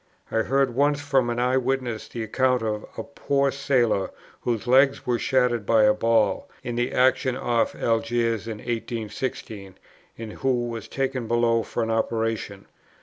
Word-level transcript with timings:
I 0.31 0.37
heard 0.41 0.73
once 0.73 0.99
from 0.99 1.29
an 1.29 1.37
eye 1.37 1.57
witness 1.57 2.07
the 2.07 2.23
account 2.23 2.63
of 2.63 2.87
a 2.97 3.03
poor 3.03 3.51
sailor 3.51 4.09
whose 4.39 4.65
legs 4.65 5.05
were 5.05 5.19
shattered 5.19 5.63
by 5.63 5.83
a 5.83 5.93
ball, 5.93 6.49
in 6.63 6.73
the 6.73 6.91
action 6.91 7.37
off 7.37 7.75
Algiers 7.75 8.47
in 8.47 8.57
1816, 8.57 9.75
and 10.17 10.33
who 10.33 10.69
was 10.69 10.87
taken 10.87 11.27
below 11.27 11.61
for 11.61 11.83
an 11.83 11.91
operation. 11.91 12.65